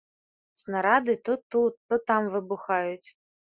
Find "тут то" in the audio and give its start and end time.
1.57-2.01